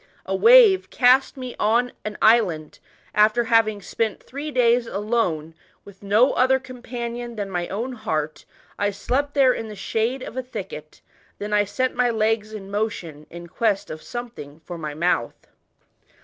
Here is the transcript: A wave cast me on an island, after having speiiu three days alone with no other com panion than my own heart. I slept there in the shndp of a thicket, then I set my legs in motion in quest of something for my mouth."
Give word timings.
A 0.25 0.35
wave 0.35 0.89
cast 0.89 1.37
me 1.37 1.55
on 1.59 1.91
an 2.03 2.17
island, 2.23 2.79
after 3.13 3.43
having 3.43 3.81
speiiu 3.81 4.19
three 4.19 4.49
days 4.49 4.87
alone 4.87 5.53
with 5.85 6.01
no 6.01 6.33
other 6.33 6.57
com 6.57 6.81
panion 6.81 7.35
than 7.35 7.51
my 7.51 7.67
own 7.67 7.93
heart. 7.93 8.45
I 8.79 8.89
slept 8.89 9.35
there 9.35 9.53
in 9.53 9.67
the 9.67 9.75
shndp 9.75 10.25
of 10.27 10.35
a 10.35 10.41
thicket, 10.41 11.01
then 11.37 11.53
I 11.53 11.65
set 11.65 11.93
my 11.93 12.09
legs 12.09 12.51
in 12.51 12.71
motion 12.71 13.27
in 13.29 13.45
quest 13.45 13.91
of 13.91 14.01
something 14.01 14.59
for 14.65 14.75
my 14.75 14.95
mouth." 14.95 15.45